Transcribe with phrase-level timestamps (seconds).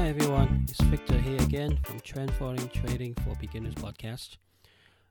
[0.00, 4.38] Hi everyone, it's Victor here again from Trend Following Trading for Beginners podcast.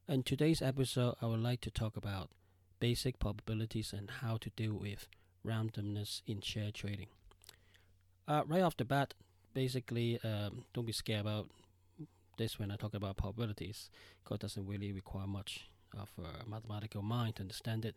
[0.08, 2.32] In today's episode, I would like to talk about
[2.80, 5.08] basic probabilities and how to deal with
[5.46, 7.06] randomness in share trading.
[8.28, 9.14] Uh, right off the bat,
[9.54, 11.50] basically, um, don't be scared about
[12.40, 13.92] this when I talk about probabilities,
[14.24, 17.96] because it doesn't really require much of a mathematical mind to understand it.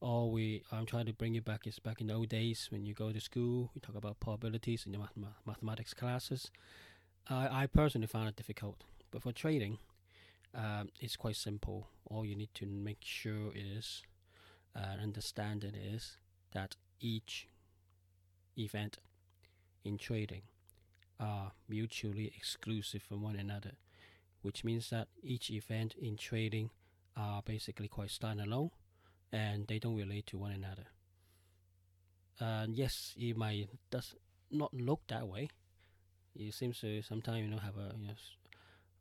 [0.00, 2.86] All we I'm trying to bring you back is back in the old days when
[2.86, 6.50] you go to school, we talk about probabilities in your math- mathematics classes.
[7.28, 8.82] I personally found it difficult,
[9.12, 9.78] but for trading,
[10.52, 11.86] um, it's quite simple.
[12.06, 14.02] All you need to make sure is
[14.74, 16.16] uh, understand it is
[16.52, 17.46] that each
[18.58, 18.98] event
[19.84, 20.42] in trading
[21.20, 23.72] are mutually exclusive from one another,
[24.42, 26.70] which means that each event in trading
[27.16, 28.70] are basically quite standalone
[29.32, 30.86] and they don't relate to one another.
[32.38, 34.14] And yes, it might does
[34.50, 35.48] not look that way.
[36.34, 38.14] It seems to sometimes you know have a you know,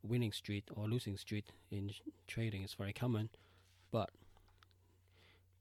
[0.04, 1.92] winning streak or losing streak in
[2.28, 3.30] trading is very common,
[3.92, 4.10] but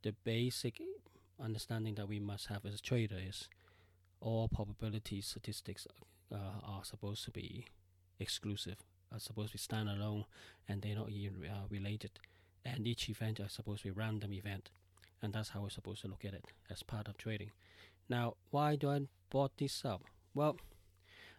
[0.02, 0.80] the basic
[1.42, 3.48] understanding that we must have as a trader is
[4.20, 5.86] all probability statistics
[6.32, 7.66] uh, are supposed to be
[8.18, 8.76] exclusive,
[9.12, 10.24] are supposed to be standalone,
[10.68, 12.10] and they're not even uh, related.
[12.74, 14.70] And each event is supposed to be a random event,
[15.22, 17.50] and that's how we're supposed to look at it as part of trading.
[18.08, 20.02] Now, why do I brought this up?
[20.34, 20.56] Well,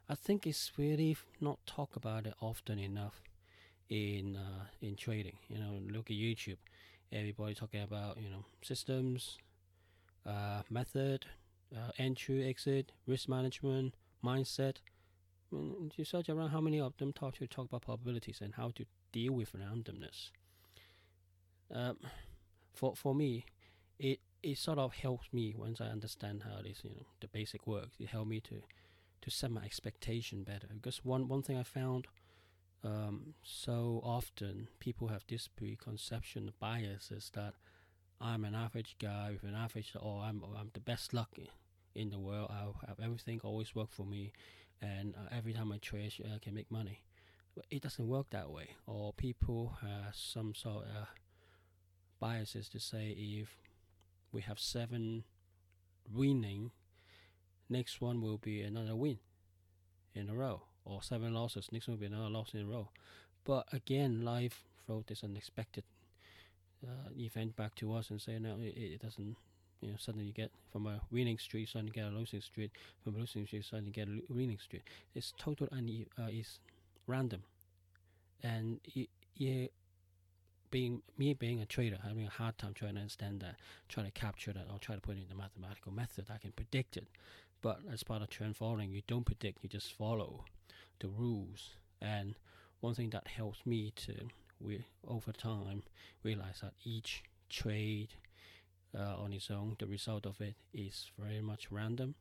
[0.10, 3.22] I think it's really not talked about it often enough
[3.90, 5.38] in uh, in trading.
[5.48, 6.58] You know, look at YouTube,
[7.12, 9.38] everybody talking about you know systems,
[10.26, 11.26] uh, method,
[11.76, 14.78] uh, entry, exit, risk management, mindset.
[15.52, 18.72] When you search around, how many of them talk to talk about probabilities and how
[18.76, 20.32] to deal with randomness?
[21.74, 21.98] Um,
[22.74, 23.46] for for me,
[24.00, 27.68] it it sort of helps me once I understand how this you know the basic
[27.68, 27.98] works.
[28.00, 28.62] It helped me to
[29.22, 32.08] to set my expectation better because one one thing I found
[32.84, 37.54] um, so often people have this preconception bias is that
[38.22, 41.38] I'm an average guy with an average or I'm I'm the best luck
[41.96, 42.50] in the world.
[42.52, 44.34] I have everything always work for me,
[44.82, 47.02] and uh, every time I trade, I can make money.
[47.56, 48.70] But it doesn't work that way.
[48.88, 51.08] Or people have some sort of
[52.20, 53.50] biases to say if
[54.32, 55.24] we have seven
[56.14, 56.72] winning,
[57.70, 59.20] next one will be another win
[60.16, 62.90] in a row, or seven losses, next one will be another loss in a row.
[63.46, 65.84] But again, life throws this unexpected
[66.86, 69.36] uh, event back to us and say no, it, it doesn't.
[69.82, 73.16] You know, suddenly you get from a winning streak, suddenly get a losing streak, from
[73.16, 74.86] a losing streak, suddenly get a winning streak.
[75.16, 76.60] It's total and uh, is
[77.08, 77.44] random,
[78.44, 79.68] and it, yeah,
[80.72, 83.56] being me being a trader, having a hard time trying to understand that,
[83.88, 86.26] trying to capture that, or try to put it in the mathematical method.
[86.34, 87.08] I can predict it,
[87.62, 90.46] but as part of trend following, you don't predict; you just follow
[91.00, 91.72] the rules.
[92.02, 92.36] And
[92.80, 95.84] one thing that helps me to, we over time,
[96.24, 98.10] realize that each trade
[98.98, 102.16] uh, on its own, the result of it is very much random.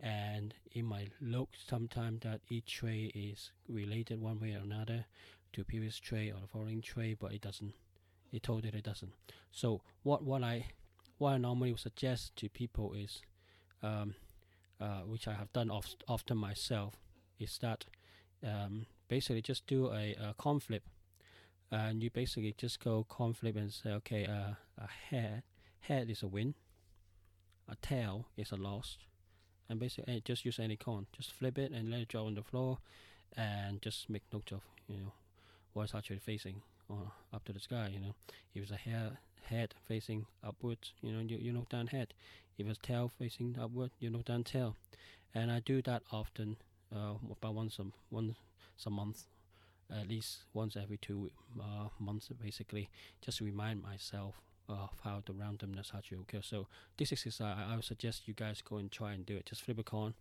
[0.00, 5.06] And it might look sometimes that each trade is related one way or another,
[5.54, 7.74] to a previous trade or the following trade, but it doesn't.
[8.32, 9.12] It told it it doesn't.
[9.52, 10.66] So what what I
[11.18, 13.22] what I normally suggest to people is,
[13.82, 14.14] um,
[14.80, 16.94] uh, which I have done oft, often myself,
[17.38, 17.84] is that
[18.44, 20.82] um, basically just do a, a coin flip,
[21.70, 25.42] and you basically just go coin flip and say, okay, uh, a head
[25.80, 26.54] head is a win,
[27.68, 28.98] a tail is a loss,
[29.68, 32.42] and basically just use any coin, just flip it and let it drop on the
[32.42, 32.78] floor,
[33.36, 35.12] and just make note of you know
[35.74, 36.62] was actually facing
[37.32, 37.90] up to the sky.
[37.92, 38.14] You know,
[38.54, 42.14] if it's a hair, head facing upwards, you know, you, you knock down head.
[42.56, 44.76] If it's tail facing upward, you knock down tail.
[45.34, 46.56] And I do that often,
[46.94, 48.36] uh, about once a once
[48.86, 49.24] a month,
[49.90, 51.30] at least once every two
[51.60, 52.88] uh, months, basically,
[53.20, 56.46] just to remind myself of how the randomness actually occurs.
[56.46, 59.46] So this exercise, I, I would suggest you guys go and try and do it.
[59.46, 60.14] Just flip a coin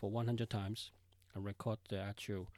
[0.00, 0.90] for 100 times
[1.34, 2.48] and record the actual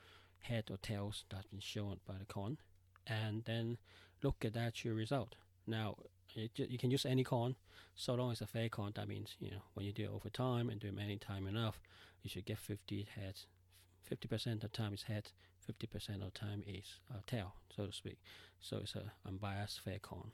[0.40, 2.58] head or tails that's been shown by the coin,
[3.06, 3.78] and then
[4.22, 5.36] look at the actual result.
[5.66, 5.96] Now,
[6.34, 7.56] you can use any coin,
[7.94, 8.92] so long as a fair coin.
[8.94, 11.46] That means you know when you do it over time and do it many time
[11.46, 11.80] enough,
[12.22, 13.46] you should get 50 heads.
[14.10, 15.30] 50% of the time is head,
[15.70, 18.18] 50% of the time is uh, tail, so to speak.
[18.60, 20.30] So it's a unbiased fair coin.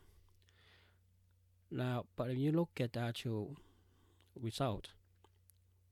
[1.71, 3.57] Now, but if you look at the actual
[4.41, 4.91] result,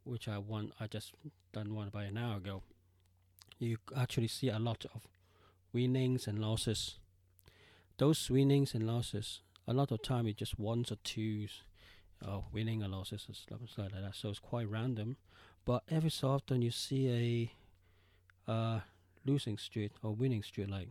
[0.04, 1.12] which I want, I just
[1.52, 2.62] done one about an hour ago,
[3.62, 5.02] you actually see a lot of
[5.72, 6.96] winnings and losses.
[7.98, 11.62] Those winnings and losses, a lot of time it's just ones or twos,
[12.26, 14.14] uh, winning or losses stuff like that.
[14.14, 15.16] So it's quite random.
[15.64, 17.52] But every so often you see
[18.48, 18.82] a
[19.24, 20.88] losing streak or winning streak like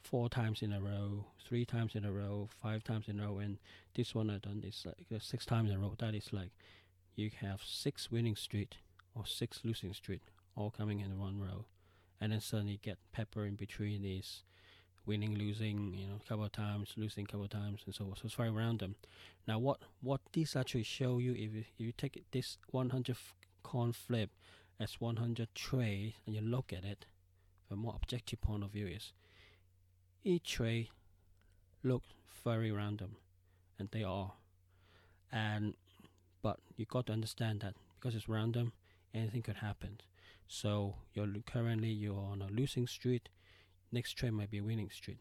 [0.00, 3.38] four times in a row, three times in a row, five times in a row,
[3.38, 3.58] and
[3.94, 5.94] this one I done is like uh, six times in a row.
[5.98, 6.50] That is like
[7.16, 8.74] you have six winning streak
[9.14, 10.22] or six losing streak
[10.56, 11.66] all coming in one row,
[12.20, 14.42] and then suddenly get pepper in between these
[15.06, 18.04] winning, losing, you know, a couple of times, losing a couple of times, and so
[18.04, 18.16] on.
[18.16, 18.96] So it's very random.
[19.46, 23.16] Now, what what this actually show you if you, if you take this 100
[23.62, 24.30] coin flip
[24.80, 27.06] as 100 trade and you look at it
[27.68, 29.12] from a more objective point of view is
[30.24, 30.88] each trade
[31.82, 32.08] looks
[32.44, 33.16] very random,
[33.78, 34.32] and they are.
[35.30, 35.74] And
[36.42, 38.72] but you got to understand that because it's random,
[39.14, 40.00] anything could happen.
[40.46, 43.28] So you're currently you're on a losing streak.
[43.90, 45.18] Next trade might be winning streak,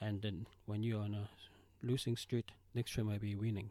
[0.00, 1.28] and then when you're on a
[1.82, 3.70] losing streak, next trade might be winning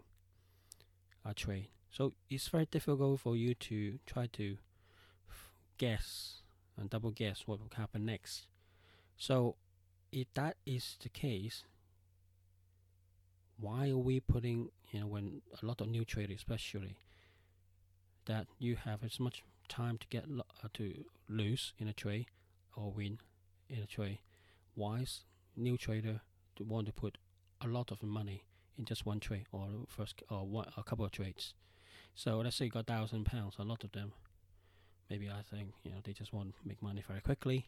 [1.26, 1.68] a trade.
[1.92, 4.58] So it's very difficult for you to try to
[5.78, 6.42] guess
[6.76, 8.48] and double guess what will happen next.
[9.16, 9.56] So
[10.12, 11.64] if that is the case,
[13.60, 16.98] why are we putting, you know, when a lot of new traders, especially,
[18.26, 22.28] that you have as much time to get lo- uh, to lose in a trade
[22.76, 23.20] or win
[23.70, 24.20] in a trade?
[24.76, 25.22] Wise
[25.56, 26.22] new trader
[26.56, 27.18] to want to put
[27.62, 28.44] a lot of money
[28.78, 31.54] in just one trade or first or one, a couple of trades?
[32.16, 34.14] So let's say you got thousand pounds, a lot of them.
[35.10, 37.68] Maybe I think you know they just want to make money very quickly.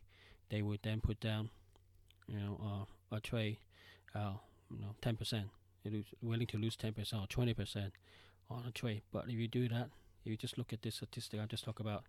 [0.50, 1.50] They would then put down
[2.28, 3.58] you know, uh, a trade,
[4.14, 4.34] uh,
[4.72, 5.48] you know, ten percent.
[5.84, 7.94] You're willing to lose ten percent or twenty percent
[8.50, 9.04] on a trade.
[9.12, 9.90] But if you do that,
[10.26, 12.04] if you just look at this statistic I just talked about,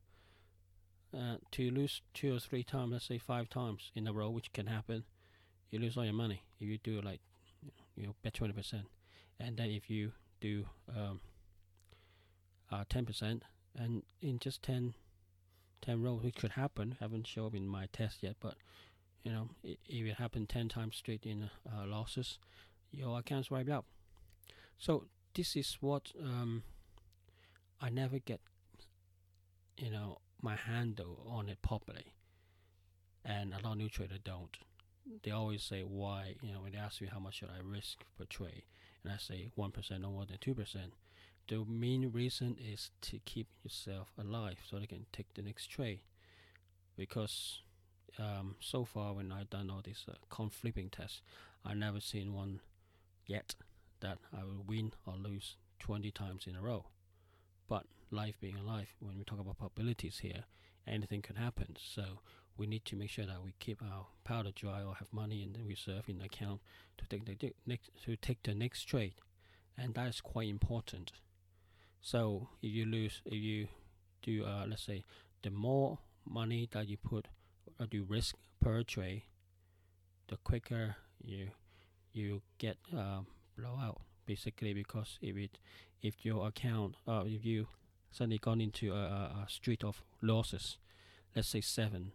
[1.16, 4.52] uh, to lose two or three times, let's say five times in a row, which
[4.52, 5.04] can happen,
[5.70, 6.42] you lose all your money.
[6.60, 7.20] If you do like,
[7.94, 8.86] you know, bet twenty percent,
[9.38, 11.20] and then if you do um,
[12.70, 13.44] uh, ten percent,
[13.78, 14.94] and in just 10,
[15.82, 18.54] 10 rows, which could happen, haven't shown up in my test yet, but
[19.22, 22.38] you know, if it happened 10 times straight in uh, losses,
[22.92, 23.84] your account's wiped out.
[24.78, 26.62] So this is what um,
[27.81, 28.40] I never get,
[29.76, 32.14] you know, my handle on it properly.
[33.25, 34.56] And a lot of new traders don't.
[35.23, 37.99] They always say why, you know, when they ask me how much should I risk
[38.19, 38.62] per trade,
[39.05, 40.76] and I say 1% no more than 2%.
[41.49, 46.00] The main reason is to keep yourself alive so they can take the next trade.
[46.96, 47.61] Because
[48.19, 51.20] um, so far when I've done all these uh, coin flipping tests,
[51.64, 52.61] I've never seen one
[53.26, 53.55] yet
[54.00, 56.87] that I will win or lose 20 times in a row.
[57.68, 60.44] But life being alive, when we talk about probabilities here,
[60.86, 61.76] anything can happen.
[61.78, 62.20] So
[62.56, 65.52] we need to make sure that we keep our powder dry or have money in
[65.52, 66.60] the reserve in the account
[66.98, 69.14] to take the next to take the next trade,
[69.76, 71.12] and that is quite important.
[72.00, 73.68] So if you lose, if you
[74.22, 75.04] do, uh, let's say,
[75.42, 77.28] the more money that you put
[77.78, 79.22] or do risk per trade,
[80.28, 81.48] the quicker you
[82.12, 83.20] you get uh,
[83.58, 84.00] blowout.
[84.26, 85.58] Basically, because if it
[86.02, 87.69] if your account uh, if you
[88.11, 90.78] suddenly gone into a, a, street of losses,
[91.34, 92.12] let's say seven,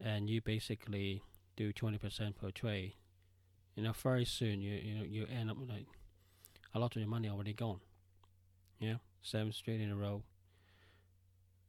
[0.00, 1.22] and you basically
[1.56, 2.94] do twenty percent per trade,
[3.76, 5.86] you know, very soon you you you end up like
[6.74, 7.80] a lot of your money already gone.
[8.80, 10.22] Yeah, seven straight in a row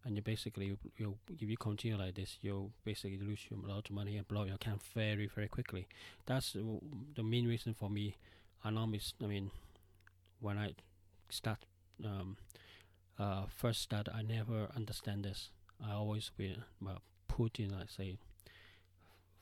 [0.05, 3.91] and you basically you if you continue like this, you'll basically lose a lot of
[3.91, 5.87] money and blow your account very very quickly.
[6.25, 6.55] That's
[7.15, 8.15] the main reason for me.
[8.63, 9.51] I normally, I mean,
[10.39, 10.73] when I
[11.29, 11.65] start
[12.03, 12.37] um,
[13.19, 15.49] uh, first start, I never understand this.
[15.83, 18.17] I always will uh, put in, like say,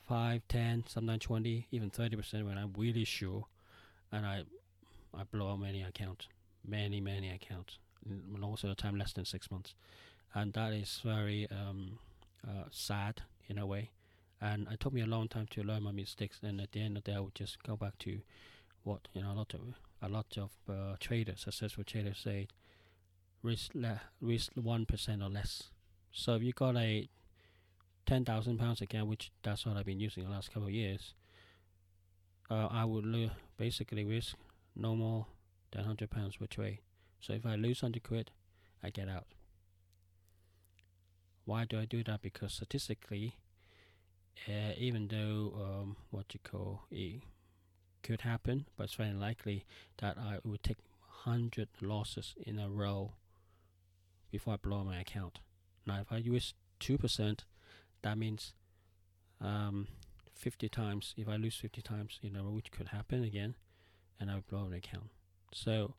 [0.07, 3.45] five, ten, sometimes twenty, even thirty percent when I'm really sure,
[4.11, 4.43] and I
[5.17, 6.27] I blow many accounts,
[6.67, 9.73] many many accounts, most of the time less than six months
[10.33, 11.99] and that is very um,
[12.47, 13.91] uh, sad in a way.
[14.41, 16.39] And it took me a long time to learn my mistakes.
[16.41, 18.19] And at the end of the day, I would just go back to
[18.83, 19.61] what you know a lot of
[20.01, 22.47] a lot of uh, traders, successful traders, say
[23.43, 25.63] risk le- risk one percent or less.
[26.11, 27.09] So if you got a
[28.05, 31.13] ten thousand pounds account, which that's what I've been using the last couple of years,
[32.49, 34.35] uh, I would lo- basically risk
[34.75, 35.25] no more
[35.71, 36.79] than hundred pounds per trade.
[37.19, 38.31] So if I lose hundred quid,
[38.81, 39.25] I get out.
[41.49, 42.21] Why do I do that?
[42.21, 43.35] Because statistically,
[44.47, 47.23] uh, even though um, what you call it
[48.03, 49.65] could happen, but it's very likely
[49.97, 50.77] that I would take
[51.25, 53.13] hundred losses in a row
[54.29, 55.39] before I blow my account.
[55.87, 57.45] Now, if I use two percent,
[58.03, 58.53] that means
[59.41, 59.87] um,
[60.35, 61.15] fifty times.
[61.17, 63.55] If I lose fifty times in a row, which could happen again,
[64.19, 65.09] and I blow an account.
[65.51, 65.95] So,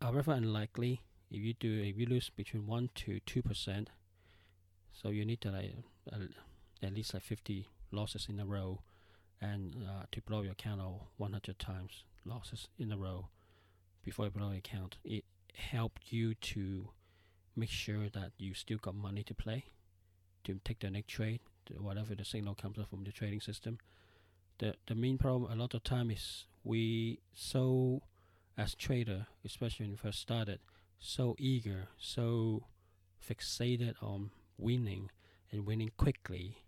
[0.00, 1.00] however unlikely,
[1.32, 3.90] if you do, if you lose between one to two percent,
[5.04, 5.74] So you need to like
[6.82, 8.80] at least like 50 losses in a row,
[9.38, 13.28] and uh, to blow your account out 100 times losses in a row
[14.02, 14.96] before you blow your account.
[15.04, 16.88] It helped you to
[17.54, 19.66] make sure that you still got money to play,
[20.44, 21.40] to take the next trade,
[21.76, 23.76] whatever the signal comes up from the trading system.
[24.56, 28.00] The the main problem a lot of time is we so
[28.56, 30.60] as trader, especially when you first started,
[30.98, 32.68] so eager, so
[33.22, 35.10] fixated on winning
[35.50, 36.58] and winning quickly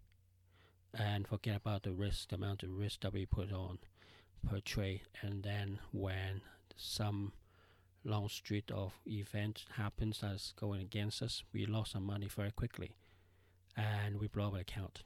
[0.94, 3.78] and forget about the risk, the amount of risk that we put on
[4.48, 5.02] per trade.
[5.22, 6.42] And then when
[6.76, 7.32] some
[8.04, 12.96] long street of events happens that's going against us, we lost some money very quickly
[13.76, 15.02] and we blow up our account.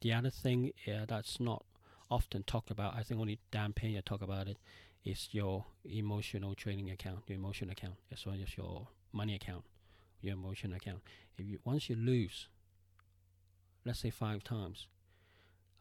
[0.00, 1.64] The other thing uh, that's not
[2.10, 4.58] often talked about, I think only Dan Pena talk about it,
[5.04, 9.64] is your emotional trading account, your emotional account, as well as your money account,
[10.20, 11.02] your emotional account.
[11.36, 12.48] If you once you lose,
[13.84, 14.86] let's say five times,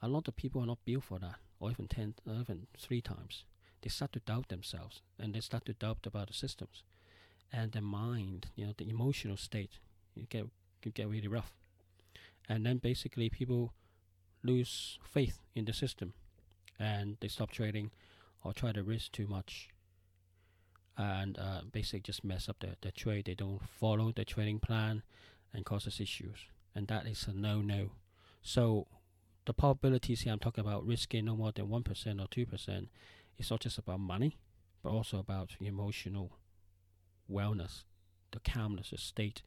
[0.02, 3.02] a lot of people are not built for that, or even ten, or even three
[3.02, 3.46] times.
[3.82, 6.84] They start to doubt themselves, and they start to doubt about the systems,
[7.52, 9.80] and the mind, you know, the emotional state,
[10.16, 10.46] you get
[10.84, 11.54] you get really rough,
[12.50, 13.74] and then basically people
[14.44, 16.14] lose faith in the system,
[16.80, 17.92] and they stop trading,
[18.44, 19.70] or try to risk too much,
[20.98, 23.26] and uh, basically just mess up the, the trade.
[23.26, 25.04] They don't follow the trading plan,
[25.54, 27.92] and causes issues, and that is a no-no.
[28.42, 28.88] So
[29.46, 32.88] the probabilities here I'm talking about risking no more than 1% or 2%
[33.38, 34.38] is not just about money,
[34.82, 36.32] but also about emotional
[37.32, 37.84] wellness,
[38.32, 39.42] the calmness, the state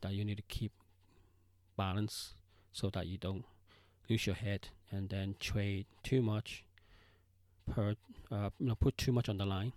[0.00, 0.72] that you need to keep
[1.76, 2.34] balance
[2.72, 3.44] so that you don't
[4.08, 6.64] lose your head and then trade too much
[7.70, 7.96] per
[8.30, 9.72] uh, you know, put too much on the line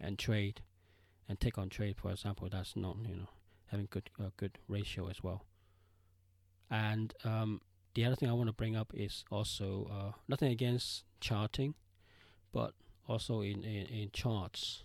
[0.00, 0.62] and trade
[1.28, 3.28] and take on trade for example that's not you know
[3.74, 5.44] having good uh, good ratio as well.
[6.70, 7.60] And um,
[7.94, 11.74] the other thing I want to bring up is also uh, nothing against charting,
[12.52, 12.72] but
[13.06, 14.82] also in, in, in charts,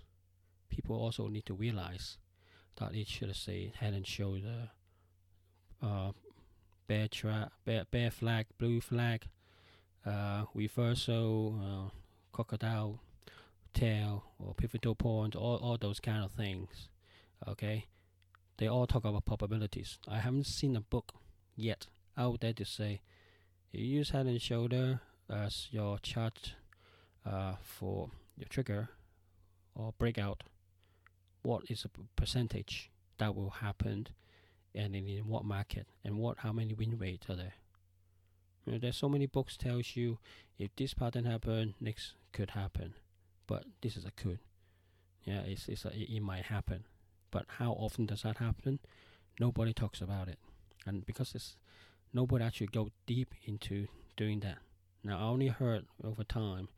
[0.70, 2.18] people also need to realize
[2.78, 4.70] that it should say head and shoulder,
[5.82, 6.12] uh,
[6.88, 9.26] bear, tra- bear, bear flag, bull flag,
[10.06, 11.90] uh, reversal, uh,
[12.32, 13.00] crocodile
[13.74, 16.90] tail, or pivotal point, all, all those kind of things.
[17.48, 17.88] Okay,
[18.58, 19.98] they all talk about probabilities.
[20.08, 21.14] I haven't seen a book
[21.56, 23.02] yet out there to say
[23.72, 26.56] you use head and shoulder as your chart
[27.26, 28.90] uh, for your trigger
[29.76, 30.44] or breakout.
[31.42, 34.08] What is a percentage that will happen,
[34.76, 37.54] and in, in what market, and what how many win rates are there?
[38.66, 40.18] You know, there's so many books tells you
[40.58, 42.94] if this pattern happen, next could happen,
[43.50, 44.40] but this is a could.
[45.24, 46.86] Yeah, it's it's a, it, it might happen,
[47.32, 48.80] but how often does that happen?
[49.40, 50.38] Nobody talks about it,
[50.86, 51.58] and because it's
[52.14, 54.60] nobody actually go deep into doing that.
[55.04, 56.70] Now I only heard over time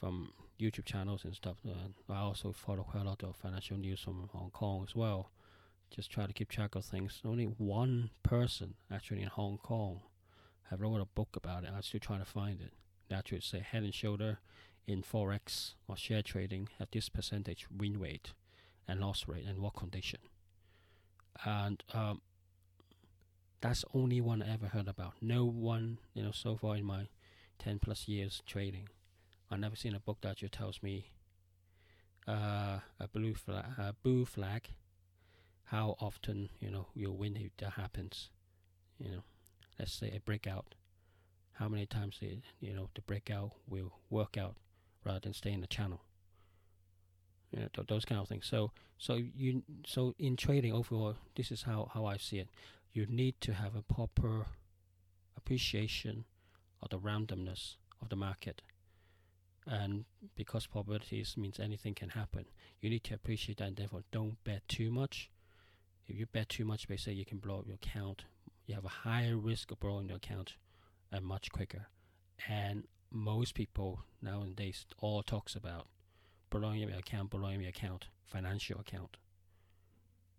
[0.00, 1.58] from YouTube channels and stuff.
[1.64, 5.30] Uh, I also follow quite a lot of financial news from Hong Kong as well.
[5.94, 7.20] Just try to keep track of things.
[7.24, 10.00] Only one person actually in Hong Kong
[10.70, 11.70] have wrote a book about it.
[11.72, 12.72] I'm still trying to find it.
[13.14, 14.38] Actually say head and shoulder
[14.86, 18.32] in forex or share trading at this percentage win rate
[18.88, 20.20] and loss rate and what condition.
[21.44, 22.20] And um,
[23.60, 25.14] that's only one I ever heard about.
[25.20, 27.06] No one, you know, so far in my
[27.58, 28.88] 10 plus years trading,
[29.50, 31.10] I've never seen a book that just tells me
[32.26, 34.68] uh, a bull flag, a bull flag,
[35.64, 38.30] how often, you know, you'll win if that happens.
[38.98, 39.22] You know,
[39.78, 40.74] let's say a breakout,
[41.54, 44.56] how many times, it, you know, the breakout will work out
[45.04, 46.00] rather than stay in the channel.
[47.50, 48.46] You know, th- those kind of things.
[48.46, 52.48] So, so you, so in trading overall, this is how, how I see it
[52.92, 54.46] you need to have a proper
[55.36, 56.24] appreciation
[56.82, 58.62] of the randomness of the market.
[59.66, 60.04] And
[60.34, 62.46] because probabilities means anything can happen,
[62.80, 65.30] you need to appreciate that and therefore don't bet too much.
[66.08, 68.24] If you bet too much, basically you can blow up your account.
[68.66, 70.54] You have a higher risk of blowing your account
[71.10, 71.86] and much quicker.
[72.48, 75.86] And most people nowadays all talks about
[76.52, 79.16] your account, your account, financial account.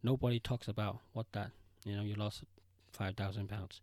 [0.04, 1.52] Nobody talks about what that
[1.86, 2.44] you know, you lost
[2.92, 3.82] five thousand pounds.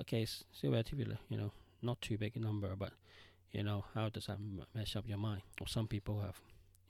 [0.00, 1.52] Okay, it's still relatively, you know,
[1.82, 2.92] not too big a number, but
[3.52, 4.38] you know, how does that
[4.74, 5.42] mess up your mind?
[5.60, 6.40] Or some people have,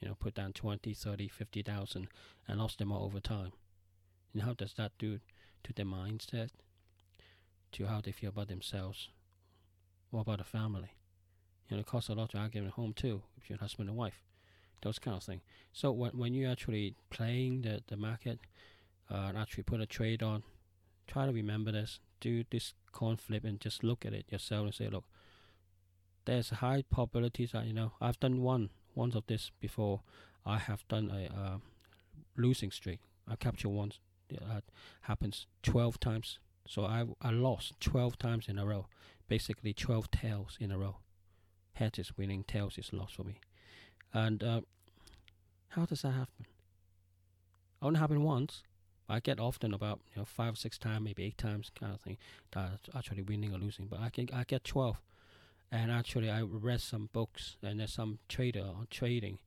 [0.00, 2.08] you know, put down 20, 30, 50,000
[2.48, 3.52] and lost them all over time.
[4.32, 5.20] And how does that do
[5.64, 6.48] to their mindset?
[7.72, 9.10] To how they feel about themselves?
[10.10, 10.95] What about the family?
[11.68, 13.98] You know, it costs a lot to argue at home too, if you're husband and
[13.98, 14.22] wife.
[14.82, 15.42] Those kind of things.
[15.72, 18.38] So when when you're actually playing the, the market,
[19.10, 20.42] uh, and actually put a trade on,
[21.06, 22.00] try to remember this.
[22.20, 25.04] Do this coin flip and just look at it yourself and say, look,
[26.24, 30.00] there's high probabilities that you know I've done one once of this before.
[30.44, 31.58] I have done a uh,
[32.36, 33.00] losing streak.
[33.28, 33.98] I capture once.
[34.28, 34.64] That
[35.02, 36.38] happens 12 times.
[36.66, 38.86] So I I lost 12 times in a row.
[39.28, 40.96] Basically 12 tails in a row.
[41.76, 43.38] Heads is winning, tails is lost for me.
[44.12, 44.60] And uh,
[45.68, 46.46] how does that happen?
[47.82, 48.62] Only happened once.
[49.08, 52.00] I get often about you know five or six times, maybe eight times kind of
[52.00, 52.16] thing
[52.52, 53.86] that actually winning or losing.
[53.86, 54.96] But I can I get twelve,
[55.70, 59.38] and actually I read some books and there's some trader on trading,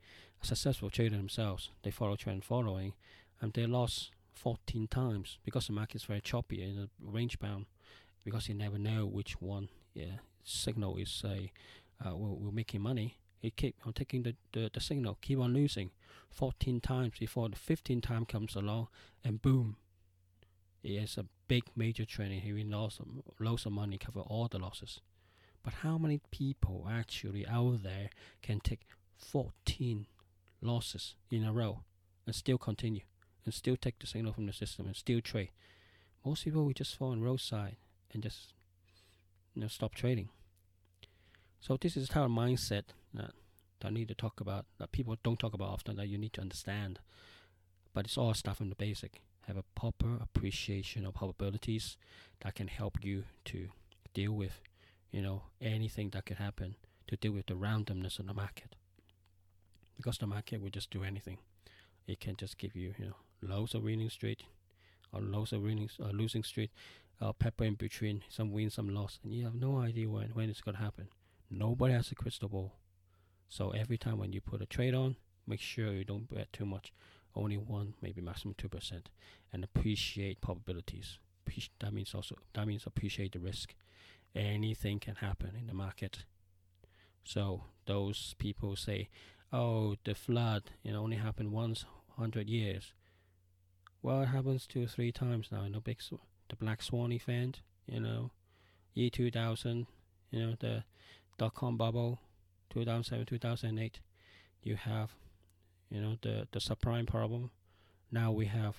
[0.42, 1.72] successful trader themselves.
[1.82, 2.94] They follow trend following,
[3.42, 7.66] and they lost fourteen times because the market is very choppy and range bound,
[8.24, 11.52] because you never know which one yeah signal is say
[12.06, 15.53] uh, will will making money he keep on taking the, the, the signal, keep on
[15.53, 15.91] losing
[16.29, 18.89] 14 times before the 15th time comes along,
[19.24, 19.77] and boom,
[20.84, 22.41] it is a big major training.
[22.41, 23.00] He lost
[23.39, 25.00] loads of money, cover all the losses.
[25.63, 28.10] But how many people actually out there
[28.41, 28.82] can take
[29.18, 30.06] 14
[30.62, 31.84] losses in a row
[32.25, 33.01] and still continue
[33.46, 35.51] and still take the signal from the system and still trade?
[36.25, 37.77] Most people will just fall on roadside
[38.13, 38.53] and just
[39.53, 40.29] you know stop trading.
[41.62, 43.32] So this is how mindset that
[43.84, 46.42] I need to talk about that people don't talk about often that you need to
[46.42, 47.00] understand.
[47.94, 49.22] But it's all stuff from the basic.
[49.48, 51.98] Have a proper appreciation of probabilities
[52.42, 53.70] that can help you to
[54.13, 54.62] deal with,
[55.12, 56.75] you know, anything that could happen
[57.08, 58.75] to deal with the randomness of the market.
[59.98, 61.39] Because the market will just do anything.
[62.08, 64.46] It can just give you, you know, loads of winning streak
[65.12, 66.72] or loads of winning uh, losing streak,
[67.22, 70.50] uh, pepper in between, some win, some loss, and you have no idea when when
[70.50, 71.08] it's gonna happen.
[71.50, 72.75] Nobody has a crystal ball.
[73.48, 75.15] So every time when you put a trade on,
[75.47, 76.93] make sure you don't bet too much.
[77.36, 79.10] Only one, maybe maximum two percent,
[79.52, 81.17] and appreciate probabilities.
[81.80, 83.74] That means also that means appreciate the risk.
[84.36, 86.26] Anything can happen in the market.
[87.24, 89.10] So those people say,
[89.52, 91.86] "Oh, the flood, it only happened once,
[92.17, 92.93] hundred years."
[94.02, 95.67] Well, it happens two, or three times now.
[95.67, 97.62] Know, big, sw- the Black Swan event.
[97.88, 98.32] You know,
[98.93, 99.88] year two thousand.
[100.32, 100.84] You know, the
[101.39, 102.19] dot com bubble,
[102.69, 103.99] 2007, 2008.
[104.62, 105.12] You have,
[105.89, 107.49] you know, the the subprime problem.
[108.12, 108.75] Now we have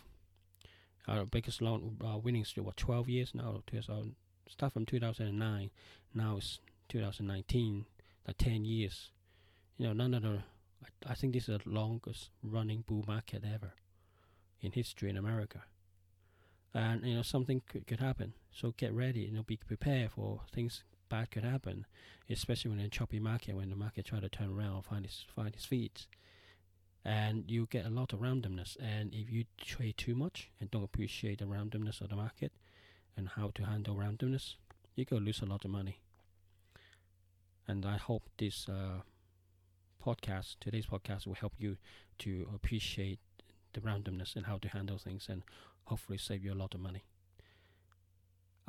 [1.08, 2.66] our biggest loan uh, winning streak.
[2.66, 3.62] What 12 years now?
[3.66, 4.14] 2000
[4.48, 5.70] start from 2009.
[6.14, 7.86] Now it's 2019.
[8.26, 9.10] The 10 years.
[9.78, 10.42] You know, none of the.
[10.84, 13.72] I, I think this is the longest running bull market ever
[14.60, 15.62] in history in America.
[16.74, 18.34] And you know something could, could happen.
[18.52, 19.20] So get ready.
[19.20, 21.84] You know, be prepared for things bad could happen,
[22.30, 25.26] especially when in a choppy market, when the market try to turn around, find its
[25.34, 26.06] find its feet,
[27.04, 28.76] and you get a lot of randomness.
[28.80, 32.52] And if you trade too much and don't appreciate the randomness of the market
[33.16, 34.54] and how to handle randomness,
[34.94, 35.98] you could lose a lot of money.
[37.68, 39.02] And I hope this uh,
[40.04, 41.76] podcast, today's podcast, will help you
[42.20, 43.20] to appreciate
[43.72, 45.42] the randomness and how to handle things, and
[45.84, 47.04] hopefully save you a lot of money.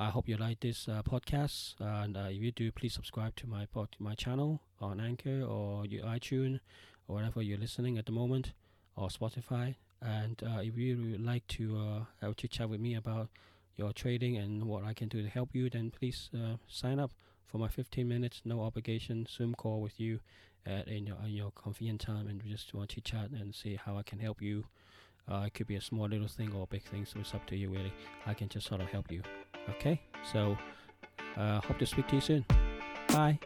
[0.01, 3.45] I hope you like this uh, podcast, and uh, if you do, please subscribe to
[3.45, 6.59] my pod, my channel on Anchor or your iTunes
[7.07, 8.53] or wherever you're listening at the moment,
[8.95, 9.75] or Spotify.
[10.01, 13.29] And uh, if you would like to uh, have a chat with me about
[13.77, 17.11] your trading and what I can do to help you, then please uh, sign up
[17.45, 20.19] for my 15 minutes, no obligation Zoom call with you
[20.65, 23.75] at in your, in your convenient time, and we just want to chat and see
[23.75, 24.65] how I can help you.
[25.31, 27.45] Uh, it could be a small little thing or a big thing, so it's up
[27.45, 27.93] to you really.
[28.25, 29.21] I can just sort of help you.
[29.69, 30.57] Okay, so
[31.37, 32.45] uh, hope to speak to you soon.
[33.09, 33.39] Bye.